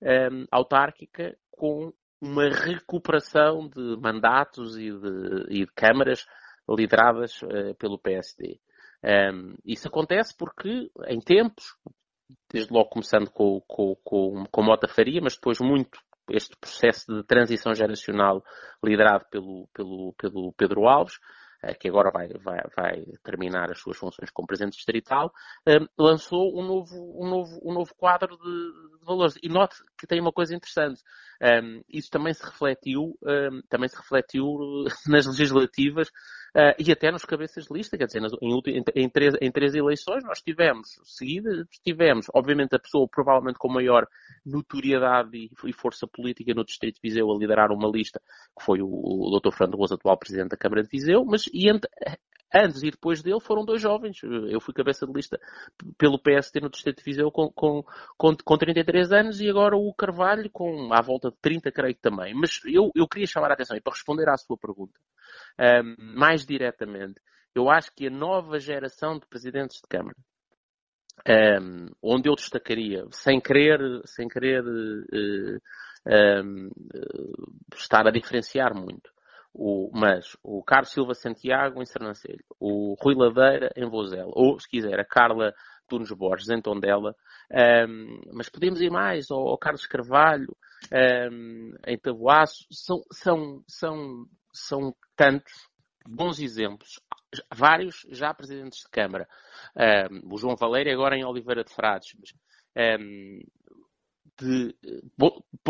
um, 0.02 0.46
autárquica, 0.50 1.36
com 1.52 1.92
uma 2.22 2.50
recuperação 2.50 3.68
de 3.68 3.98
mandatos 4.00 4.78
e 4.78 4.92
de, 4.92 5.46
e 5.50 5.66
de 5.66 5.72
câmaras 5.76 6.26
lideradas 6.70 7.42
uh, 7.42 7.76
pelo 7.78 8.00
PSD. 8.00 8.60
Um, 9.04 9.56
isso 9.66 9.90
acontece 9.90 10.34
porque, 10.38 10.90
em 11.08 11.20
tempos, 11.20 11.76
desde 12.50 12.72
logo 12.72 12.90
começando 12.90 13.30
com, 13.30 13.60
com, 13.68 13.96
com, 14.04 14.46
com 14.50 14.64
Mota 14.64 14.88
Faria, 14.88 15.20
mas 15.22 15.36
depois 15.36 15.60
muito 15.60 16.00
este 16.30 16.56
processo 16.56 17.14
de 17.14 17.24
transição 17.24 17.74
geracional 17.74 18.42
liderado 18.84 19.26
pelo, 19.30 19.68
pelo, 19.74 20.14
pelo 20.18 20.54
Pedro 20.54 20.88
Alves, 20.88 21.16
eh, 21.16 21.41
que 21.80 21.88
agora 21.88 22.12
vai, 22.12 22.28
vai, 22.28 22.60
vai 22.76 23.06
terminar 23.24 23.70
as 23.70 23.80
suas 23.80 23.98
funções 23.98 24.30
como 24.32 24.48
Presidente 24.48 24.76
Distrital, 24.76 25.32
eh, 25.66 25.80
lançou 25.98 26.60
um 26.60 26.66
novo, 26.66 26.96
um 27.16 27.30
novo, 27.30 27.60
um 27.64 27.74
novo 27.74 27.94
quadro 27.96 28.36
de, 28.38 28.98
de 29.00 29.06
valores. 29.06 29.36
E 29.42 29.50
note 29.50 29.76
que 29.98 30.08
tem 30.08 30.20
uma 30.20 30.32
coisa 30.32 30.56
interessante. 30.56 31.02
Um, 31.42 31.82
isso 31.90 32.10
também 32.10 32.34
se 32.34 32.44
refletiu, 32.44 33.18
também 33.70 33.90
se 33.90 33.98
refletiu 33.98 34.44
nas 35.08 35.26
legislativas 35.26 36.12
uh, 36.56 36.76
e 36.78 36.92
até 36.92 37.12
nos 37.12 37.26
cabeças 37.26 37.66
de 37.66 37.74
lista, 37.74 37.98
quer 37.98 38.06
dizer, 38.06 38.22
nas, 38.22 38.34
em, 38.42 38.62
em, 38.68 38.84
em, 38.96 39.10
três, 39.10 39.34
em 39.42 39.52
três 39.52 39.76
eleições 39.76 40.24
nós 40.24 40.42
tivemos, 40.42 41.00
seguidas, 41.04 41.68
tivemos, 41.84 42.28
obviamente, 42.34 42.76
a 42.76 42.80
pessoa 42.80 43.08
provavelmente 43.08 43.58
com 43.58 43.70
maior 43.70 44.08
notoriedade 44.46 45.38
e, 45.38 45.52
e, 45.66 45.74
força 45.74 46.08
política 46.08 46.54
no 46.54 46.66
Distrito 46.66 46.96
de 46.96 47.02
Viseu 47.02 47.32
a 47.32 47.38
liderar 47.38 47.72
uma 47.72 47.90
lista, 47.90 48.22
que 48.58 48.64
foi 48.64 48.82
o, 48.82 48.88
o 48.88 49.40
Dr. 49.40 49.52
Fernando 49.52 49.78
Rosa, 49.78 49.96
atual 49.96 50.18
Presidente 50.18 50.50
da 50.50 50.58
Câmara 50.58 50.84
de 50.84 50.90
Viseu, 50.90 51.26
mas 51.26 51.46
e 51.54 51.70
entre, 51.70 51.90
Antes 52.54 52.84
e 52.84 52.92
depois 52.92 53.24
dele 53.24 53.40
foram 53.40 53.64
dois 53.64 53.82
jovens. 53.82 54.22
Eu 54.24 54.60
fui 54.60 54.74
cabeça 54.74 55.08
de 55.08 55.14
lista 55.14 55.40
pelo 55.98 56.20
PSD 56.20 56.60
no 56.60 56.70
Distrito 56.70 56.98
de 56.98 57.04
Viseu 57.04 57.32
com, 57.32 57.50
com, 57.50 57.84
com, 58.18 58.36
com 58.36 58.58
33 58.58 59.12
anos 59.14 59.40
e 59.40 59.50
agora 59.50 59.78
o 59.78 59.94
Carvalho 59.94 60.50
com 60.50 60.94
à 60.94 61.02
volta 61.02 61.32
de 61.32 61.38
30, 61.42 61.72
creio 61.72 61.96
que 61.96 62.02
também. 62.02 62.34
Mas 62.34 62.60
eu, 62.66 62.92
eu 62.94 63.08
queria 63.08 63.26
chamar 63.26 63.52
a 63.52 63.54
atenção, 63.54 63.78
e 63.78 63.82
para 63.82 63.94
responder 63.94 64.28
à 64.28 64.36
sua 64.36 64.58
pergunta, 64.58 65.00
um, 65.60 65.96
mais 66.16 66.46
diretamente, 66.46 67.22
eu 67.54 67.70
acho 67.70 67.92
que 67.94 68.08
a 68.08 68.12
nova 68.12 68.60
geração 68.60 69.20
de 69.20 69.28
presidentes 69.28 69.78
de 69.78 69.88
Câmara, 69.90 70.16
um, 71.62 71.88
onde 72.02 72.30
eu 72.30 72.36
destacaria, 72.36 73.06
sem 73.12 73.40
querer, 73.40 73.80
sem 74.06 74.28
querer 74.28 74.64
uh, 74.64 75.62
um, 76.44 76.70
estar 77.76 78.08
a 78.08 78.12
diferenciar 78.12 78.74
muito, 78.74 79.12
o, 79.54 79.92
mas 79.94 80.38
o 80.44 80.64
Carlos 80.64 80.92
Silva 80.92 81.14
Santiago 81.14 81.82
em 81.82 81.86
Sernancelho, 81.86 82.44
o 82.60 82.96
Rui 83.00 83.16
Ladeira 83.16 83.70
em 83.76 83.88
Vozela, 83.90 84.32
ou, 84.34 84.58
se 84.60 84.68
quiser, 84.70 85.00
a 85.00 85.06
Carla 85.06 85.54
Tunes 85.88 86.12
Borges 86.12 86.50
em 86.50 86.62
Tondela, 86.62 87.14
um, 87.88 88.22
mas 88.34 88.50
podemos 88.50 88.80
ir 88.82 88.90
mais, 88.90 89.30
ao, 89.30 89.50
ao 89.50 89.58
Carlos 89.58 89.86
Carvalho 89.86 90.56
um, 91.30 91.74
em 91.86 91.98
Taboaço, 91.98 92.66
são, 92.72 93.02
são, 93.12 93.64
são, 93.68 94.26
são 94.54 94.96
tantos 95.16 95.54
bons 96.06 96.40
exemplos, 96.40 97.00
vários 97.54 98.06
já 98.10 98.34
presidentes 98.34 98.80
de 98.80 98.90
Câmara, 98.90 99.28
um, 100.12 100.34
o 100.34 100.38
João 100.38 100.56
Valério 100.56 100.92
agora 100.94 101.16
em 101.16 101.24
Oliveira 101.24 101.64
de 101.64 101.74
Frades, 101.74 102.14
mas, 102.20 102.34
de 104.42 104.76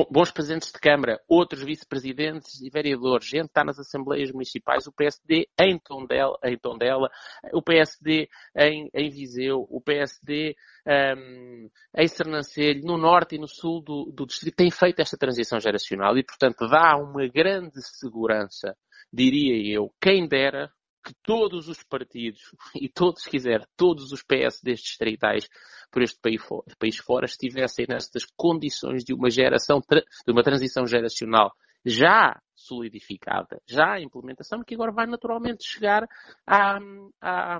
bons 0.09 0.31
presidentes 0.31 0.71
de 0.71 0.79
Câmara, 0.79 1.19
outros 1.27 1.61
vice-presidentes 1.61 2.61
e 2.61 2.69
vereadores, 2.69 3.27
gente 3.27 3.47
está 3.47 3.63
nas 3.63 3.77
Assembleias 3.77 4.31
Municipais, 4.31 4.87
o 4.87 4.93
PSD 4.93 5.49
em 5.59 5.77
Tondela, 5.77 6.37
em 6.43 6.57
Tondela 6.57 7.09
o 7.53 7.61
PSD 7.61 8.29
em, 8.55 8.89
em 8.93 9.09
Viseu, 9.09 9.67
o 9.69 9.81
PSD 9.81 10.55
um, 10.87 11.69
em 11.97 12.07
Sernancelho, 12.07 12.85
no 12.85 12.97
norte 12.97 13.35
e 13.35 13.39
no 13.39 13.47
sul 13.47 13.81
do, 13.81 14.11
do 14.15 14.25
distrito, 14.25 14.55
tem 14.55 14.71
feito 14.71 15.01
esta 15.01 15.17
transição 15.17 15.59
geracional 15.59 16.17
e, 16.17 16.23
portanto, 16.23 16.67
dá 16.67 16.95
uma 16.95 17.27
grande 17.27 17.81
segurança, 17.81 18.75
diria 19.11 19.75
eu, 19.75 19.93
quem 20.01 20.27
dera 20.27 20.71
que 21.03 21.13
todos 21.23 21.67
os 21.67 21.83
partidos 21.83 22.55
e 22.75 22.87
todos, 22.87 23.23
se 23.23 23.29
quiser, 23.29 23.67
todos 23.75 24.11
os 24.11 24.23
PSDs 24.23 24.79
distritais 24.79 25.49
por 25.91 26.01
este 26.01 26.19
país, 26.19 26.41
país 26.79 26.97
fora 26.97 27.25
estivessem 27.25 27.85
nestas 27.87 28.25
condições 28.35 29.03
de 29.03 29.13
uma 29.13 29.29
geração, 29.29 29.81
de 29.81 30.31
uma 30.31 30.43
transição 30.43 30.85
geracional 30.85 31.51
já 31.85 32.39
solidificada, 32.55 33.59
já 33.67 33.93
a 33.93 34.01
implementação, 34.01 34.63
que 34.63 34.75
agora 34.75 34.91
vai 34.91 35.07
naturalmente 35.07 35.63
chegar 35.67 36.07
à, 36.45 36.77
à, 37.19 37.59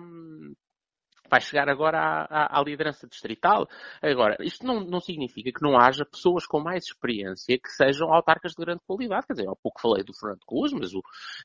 vai 1.32 1.40
chegar 1.40 1.70
agora 1.70 1.98
à, 1.98 2.24
à, 2.26 2.60
à, 2.60 2.64
liderança 2.64 3.08
distrital. 3.08 3.68
Agora, 4.02 4.36
isto 4.42 4.66
não, 4.66 4.82
não 4.82 5.00
significa 5.00 5.50
que 5.52 5.62
não 5.62 5.80
haja 5.80 6.04
pessoas 6.06 6.46
com 6.46 6.60
mais 6.60 6.84
experiência 6.84 7.58
que 7.58 7.70
sejam 7.70 8.14
autarcas 8.14 8.52
de 8.52 8.64
grande 8.64 8.82
qualidade. 8.86 9.26
Quer 9.26 9.34
dizer, 9.34 9.48
há 9.50 9.56
pouco 9.56 9.80
falei 9.82 10.04
do 10.04 10.14
Fernando 10.14 10.46
Cruz, 10.46 10.74
mas 10.74 10.94
o 10.94 11.00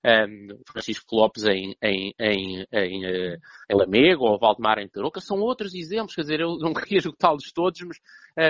um, 0.04 0.48
Francisco 0.66 1.14
Lopes 1.14 1.44
em, 1.44 1.76
em, 1.80 2.12
em, 2.18 2.66
em, 2.72 3.06
eh, 3.06 3.38
em 3.70 3.76
Lamego 3.76 4.24
ou 4.24 4.34
o 4.34 4.38
Valdemar 4.38 4.78
em 4.78 4.88
Tarouca 4.88 5.20
são 5.20 5.38
outros 5.38 5.72
exemplos. 5.72 6.16
Quer 6.16 6.22
dizer, 6.22 6.40
eu 6.40 6.58
não 6.58 6.74
queria 6.74 6.98
esgotá-los 6.98 7.52
todos, 7.52 7.80
mas 7.82 7.98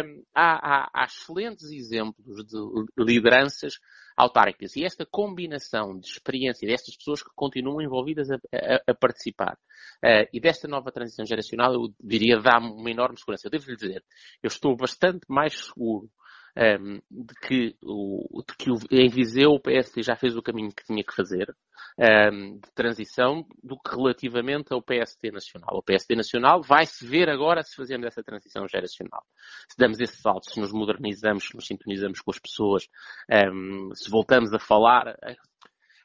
um, 0.04 0.22
há, 0.34 0.86
há, 0.86 0.90
há 0.94 1.04
excelentes 1.04 1.70
exemplos 1.70 2.46
de 2.46 2.58
lideranças 2.96 3.74
autárquicas. 4.16 4.74
E 4.76 4.84
esta 4.84 5.04
combinação 5.04 5.98
de 5.98 6.06
experiência 6.06 6.66
destas 6.66 6.96
pessoas 6.96 7.22
que 7.22 7.30
continuam 7.34 7.82
envolvidas 7.82 8.30
a, 8.30 8.36
a, 8.36 8.82
a 8.92 8.94
participar 8.94 9.58
uh, 10.04 10.26
e 10.32 10.40
desta 10.40 10.66
nova 10.66 10.90
transição 10.90 11.26
geracional, 11.26 11.74
eu 11.74 11.94
diria, 12.00 12.40
dá-me 12.40 12.70
uma 12.70 12.90
enorme 12.90 13.18
segurança. 13.18 13.46
Eu 13.46 13.50
devo 13.50 13.70
lhe 13.70 13.76
dizer, 13.76 14.02
eu 14.42 14.48
estou 14.48 14.74
bastante 14.76 15.26
mais 15.28 15.66
seguro 15.66 16.10
um, 16.56 16.62
ehm, 16.62 17.00
de 17.10 17.34
que, 17.42 17.76
o, 17.82 18.42
de 18.46 18.56
que 18.56 18.70
em 18.90 19.08
Viseu 19.08 19.50
o 19.50 19.60
PSD 19.60 20.02
já 20.02 20.16
fez 20.16 20.36
o 20.36 20.42
caminho 20.42 20.72
que 20.74 20.84
tinha 20.84 21.04
que 21.04 21.14
fazer 21.14 21.54
um, 21.98 22.04
ehm, 22.04 22.54
de 22.54 22.72
transição 22.74 23.46
do 23.62 23.78
que 23.78 23.94
relativamente 23.94 24.72
ao 24.72 24.82
PSD 24.82 25.30
Nacional. 25.30 25.76
O 25.76 25.82
PSD 25.82 26.14
Nacional 26.14 26.62
vai-se 26.62 27.06
ver 27.06 27.28
agora 27.28 27.62
se 27.62 27.76
fazemos 27.76 28.06
essa 28.06 28.22
transição 28.22 28.66
geracional. 28.68 29.22
Se 29.68 29.76
damos 29.78 30.00
esse 30.00 30.16
salto, 30.16 30.50
se 30.50 30.60
nos 30.60 30.72
modernizamos, 30.72 31.48
se 31.48 31.54
nos 31.54 31.66
sintonizamos 31.66 32.20
com 32.20 32.30
as 32.30 32.38
pessoas, 32.38 32.84
um, 33.30 33.34
ehm, 33.34 33.94
se 33.94 34.10
voltamos 34.10 34.52
a 34.52 34.58
falar, 34.58 35.16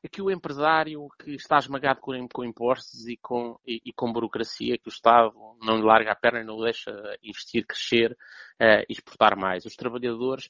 aqui 0.04 0.22
o 0.22 0.32
empresário 0.32 1.08
que 1.20 1.32
está 1.32 1.58
esmagado 1.58 2.00
com, 2.02 2.28
com 2.28 2.44
impostos 2.44 3.08
e 3.08 3.18
com, 3.18 3.60
e, 3.66 3.82
e, 3.86 3.94
com 3.94 4.12
burocracia, 4.12 4.78
que 4.78 4.88
o 4.88 4.90
Estado 4.90 5.34
não 5.62 5.78
lhe 5.78 5.84
larga 5.84 6.12
a 6.12 6.16
perna 6.16 6.42
e 6.42 6.44
não 6.44 6.58
o 6.58 6.64
deixa 6.64 6.92
investir, 7.24 7.66
crescer 7.66 8.12
uh, 8.12 8.84
e 8.90 8.94
exportar 8.94 9.38
mais. 9.38 9.66
Os 9.66 9.76
trabalhadores 9.76 10.50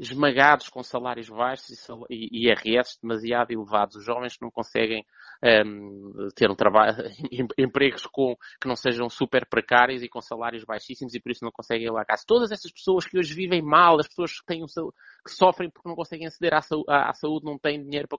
esmagados 0.00 0.68
com 0.70 0.82
salários 0.82 1.28
baixos 1.28 1.86
e, 2.08 2.48
IRS 2.48 2.98
demasiado 3.02 3.52
elevados. 3.52 3.96
Os 3.96 4.04
jovens 4.04 4.36
que 4.36 4.42
não 4.42 4.50
conseguem 4.50 5.04
um, 5.42 5.46
ehm, 5.46 6.28
ter 6.34 6.50
um 6.50 6.54
trabalho, 6.54 6.96
empregos 7.58 8.06
com, 8.06 8.34
que 8.60 8.66
não 8.66 8.74
sejam 8.74 9.10
super 9.10 9.46
precários 9.46 10.02
e 10.02 10.08
com 10.08 10.20
salários 10.20 10.64
baixíssimos 10.64 11.14
e 11.14 11.20
por 11.20 11.30
isso 11.30 11.44
não 11.44 11.52
conseguem 11.52 11.86
ir 11.86 11.90
lá 11.90 12.04
casa. 12.04 12.24
Todas 12.26 12.50
essas 12.50 12.72
pessoas 12.72 13.06
que 13.06 13.18
hoje 13.18 13.34
vivem 13.34 13.60
mal, 13.60 14.00
as 14.00 14.08
pessoas 14.08 14.40
que, 14.40 14.46
têm 14.46 14.64
que 14.64 15.30
sofrem 15.30 15.70
porque 15.70 15.88
não 15.88 15.94
conseguem 15.94 16.26
aceder 16.26 16.54
à, 16.54 16.60
à, 16.88 17.10
à 17.10 17.12
saúde, 17.12 17.44
não 17.44 17.58
têm 17.58 17.82
dinheiro 17.82 18.08
para, 18.08 18.18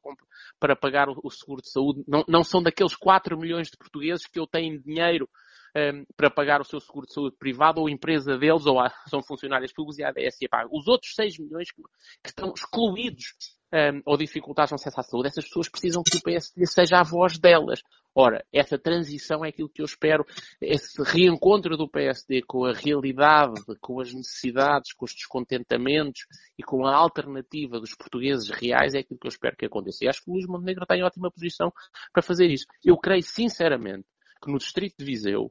para 0.59 0.75
pagar 0.75 1.09
o, 1.09 1.19
o, 1.23 1.31
seguro 1.31 1.61
de 1.61 1.71
saúde, 1.71 2.03
não, 2.07 2.23
não 2.27 2.43
são 2.43 2.61
daqueles 2.61 2.95
4 2.95 3.37
milhões 3.37 3.69
de 3.69 3.77
portugueses 3.77 4.27
que 4.27 4.39
eu 4.39 4.45
tenho 4.45 4.79
dinheiro 4.81 5.27
um, 5.75 5.79
ehm, 5.79 6.05
para 6.15 6.29
pagar 6.29 6.61
o 6.61 6.65
seu 6.65 6.79
seguro 6.79 7.05
de 7.05 7.13
saúde 7.13 7.35
privado 7.37 7.79
ou 7.79 7.87
a 7.87 7.91
empresa 7.91 8.37
deles 8.37 8.65
ou 8.65 8.79
a, 8.79 8.89
são 9.07 9.21
funcionários 9.21 9.73
públicos 9.73 9.99
e 9.99 10.03
a 10.03 10.09
ADS 10.09 10.41
é 10.41 10.47
paga. 10.47 10.69
Os 10.71 10.87
outros 10.87 11.13
6 11.15 11.39
milhões 11.39 11.71
que, 11.71 11.81
que 12.23 12.29
estão 12.29 12.53
excluídos 12.53 13.35
um, 13.73 13.77
ehm, 13.77 14.01
ou 14.05 14.17
dificultados 14.17 14.71
no 14.71 14.75
acesso 14.75 14.99
à 14.99 15.03
saúde, 15.03 15.29
essas 15.29 15.45
pessoas 15.45 15.69
precisam 15.69 16.03
que 16.03 16.17
o 16.17 16.21
PSD 16.21 16.65
seja 16.65 16.99
a 16.99 17.03
voz 17.03 17.37
delas. 17.39 17.81
Ora, 18.13 18.43
essa 18.51 18.77
transição 18.77 19.45
é 19.45 19.49
aquilo 19.49 19.69
que 19.69 19.81
eu 19.81 19.85
espero, 19.85 20.25
esse 20.59 21.01
reencontro 21.01 21.77
do 21.77 21.87
PSD 21.87 22.41
com 22.41 22.65
a 22.65 22.73
realidade, 22.73 23.53
com 23.79 24.01
as 24.01 24.13
necessidades, 24.13 24.91
com 24.91 25.05
os 25.05 25.13
descontentamentos 25.13 26.25
e 26.57 26.63
com 26.63 26.85
a 26.85 26.93
alternativa 26.93 27.79
dos 27.79 27.95
portugueses 27.95 28.49
reais 28.49 28.93
é 28.93 28.99
aquilo 28.99 29.17
que 29.17 29.27
eu 29.27 29.31
espero 29.31 29.55
que 29.55 29.65
aconteça. 29.65 30.03
E 30.03 30.09
acho 30.09 30.21
que 30.23 30.29
o 30.29 30.33
Luís 30.33 30.45
Montenegro 30.45 30.85
tem 30.85 31.03
ótima 31.03 31.31
posição 31.31 31.71
para 32.11 32.21
fazer 32.21 32.47
isso. 32.47 32.65
Eu 32.83 32.97
creio 32.97 33.23
sinceramente 33.23 34.05
que 34.43 34.51
no 34.51 34.57
Distrito 34.57 34.95
de 34.97 35.05
Viseu 35.05 35.49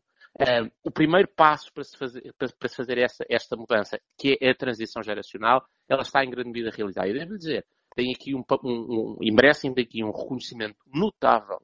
O 0.85 0.91
primeiro 0.91 1.29
passo 1.29 1.73
para 1.73 1.85
se 1.85 1.97
fazer, 1.97 2.33
para, 2.39 2.49
para 2.59 2.69
se 2.69 2.77
fazer 2.77 2.99
essa, 2.99 3.25
esta 3.29 3.57
mudança, 3.57 4.01
que 4.19 4.39
é 4.41 4.51
a 4.51 4.55
transição 4.55 5.03
geracional, 5.03 5.65
ela 5.89 6.03
está 6.03 6.25
em 6.25 6.31
grande 6.31 6.51
medida 6.51 6.71
realizada. 6.75 7.09
E 7.09 7.13
devo 7.13 7.37
dizer, 7.37 7.67
tem 7.95 8.13
aqui 8.15 8.35
um, 8.35 8.45
um, 8.65 8.69
um 8.69 9.19
e 9.21 9.33
merecem 9.33 9.75
daqui 9.75 10.03
um 10.05 10.13
reconhecimento 10.13 10.77
notável 10.87 11.61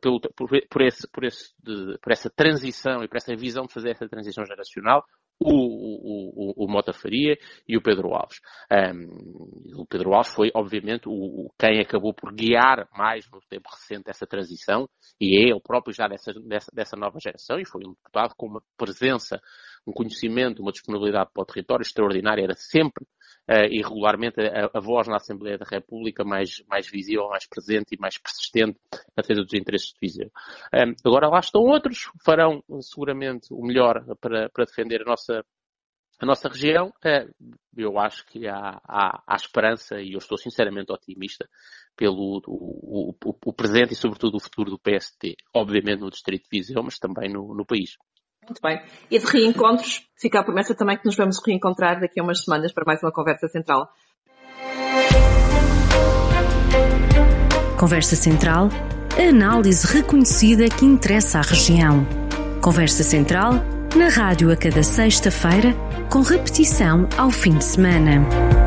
pelo, 0.00 0.20
por, 0.20 0.48
por, 0.68 0.82
esse, 0.82 1.08
por, 1.08 1.24
esse, 1.24 1.52
de, 1.58 1.98
por 1.98 2.12
essa 2.12 2.30
transição 2.30 3.02
e 3.02 3.08
por 3.08 3.16
essa 3.16 3.34
visão 3.34 3.66
de 3.66 3.72
fazer 3.72 3.90
essa 3.90 4.08
transição 4.08 4.44
geracional, 4.44 5.04
o, 5.40 5.50
o, 5.50 6.62
o, 6.62 6.64
o 6.64 6.68
Mota 6.68 6.92
Faria 6.92 7.36
e 7.66 7.76
o 7.76 7.82
Pedro 7.82 8.14
Alves. 8.14 8.40
Um, 8.70 9.80
o 9.80 9.86
Pedro 9.86 10.12
Alves 10.12 10.34
foi, 10.34 10.50
obviamente, 10.54 11.08
o, 11.08 11.50
quem 11.58 11.80
acabou 11.80 12.12
por 12.12 12.32
guiar 12.32 12.86
mais 12.94 13.28
no 13.30 13.40
tempo 13.48 13.70
recente 13.70 14.10
essa 14.10 14.26
transição 14.26 14.88
e 15.18 15.38
é 15.38 15.50
ele 15.50 15.60
próprio 15.60 15.94
já 15.94 16.06
dessa, 16.06 16.32
dessa, 16.46 16.70
dessa 16.74 16.96
nova 16.96 17.18
geração 17.18 17.58
e 17.58 17.64
foi 17.64 17.80
um 17.86 17.92
deputado 17.92 18.34
com 18.36 18.46
uma 18.46 18.62
presença, 18.76 19.40
um 19.86 19.92
conhecimento, 19.92 20.60
uma 20.60 20.72
disponibilidade 20.72 21.30
para 21.32 21.42
o 21.42 21.46
território 21.46 21.82
extraordinária, 21.82 22.42
era 22.42 22.54
sempre 22.54 23.06
e 23.68 23.82
regularmente 23.82 24.40
a, 24.40 24.70
a, 24.72 24.80
voz 24.80 25.08
na 25.08 25.16
Assembleia 25.16 25.58
da 25.58 25.66
República 25.68 26.24
mais, 26.24 26.62
mais 26.68 26.88
visível, 26.88 27.28
mais 27.28 27.46
presente 27.46 27.94
e 27.94 27.98
mais 27.98 28.16
persistente 28.18 28.78
na 29.16 29.22
defesa 29.22 29.42
dos 29.42 29.54
interesses 29.54 29.88
de 29.88 29.98
Viseu. 30.00 30.30
Agora 31.04 31.28
lá 31.28 31.40
estão 31.40 31.62
outros, 31.62 32.10
farão 32.24 32.62
seguramente 32.80 33.52
o 33.52 33.62
melhor 33.62 34.04
para, 34.20 34.48
para 34.50 34.64
defender 34.64 35.02
a 35.02 35.04
nossa 35.04 35.44
a 36.20 36.26
nossa 36.26 36.50
região, 36.50 36.92
eu 37.74 37.98
acho 37.98 38.26
que 38.26 38.46
há, 38.46 38.78
há, 38.86 39.22
há, 39.26 39.36
esperança 39.36 40.02
e 40.02 40.12
eu 40.12 40.18
estou 40.18 40.36
sinceramente 40.36 40.92
otimista 40.92 41.48
pelo 41.96 42.42
o, 42.46 43.10
o, 43.10 43.34
o, 43.46 43.52
presente 43.54 43.94
e 43.94 43.96
sobretudo 43.96 44.36
o 44.36 44.40
futuro 44.40 44.70
do 44.70 44.78
PST. 44.78 45.34
Obviamente 45.54 46.00
no 46.00 46.10
Distrito 46.10 46.42
de 46.42 46.58
Viseu, 46.58 46.82
mas 46.82 46.98
também 46.98 47.32
no, 47.32 47.54
no 47.54 47.64
país. 47.64 47.96
Muito 48.48 48.60
bem. 48.62 48.80
E 49.10 49.18
de 49.18 49.26
reencontros, 49.26 50.02
fica 50.16 50.40
a 50.40 50.44
promessa 50.44 50.74
também 50.74 50.96
que 50.96 51.06
nos 51.06 51.16
vamos 51.16 51.38
reencontrar 51.44 52.00
daqui 52.00 52.20
a 52.20 52.22
umas 52.22 52.42
semanas 52.42 52.72
para 52.72 52.84
mais 52.84 53.02
uma 53.02 53.12
conversa 53.12 53.48
central. 53.48 53.88
Conversa 57.78 58.14
Central, 58.14 58.68
a 59.18 59.30
análise 59.30 59.86
reconhecida 59.86 60.68
que 60.68 60.84
interessa 60.84 61.38
à 61.38 61.40
região. 61.40 62.06
Conversa 62.60 63.02
Central, 63.02 63.54
na 63.96 64.08
rádio 64.08 64.52
a 64.52 64.56
cada 64.56 64.82
sexta-feira, 64.82 65.74
com 66.10 66.20
repetição 66.20 67.08
ao 67.16 67.30
fim 67.30 67.56
de 67.56 67.64
semana. 67.64 68.59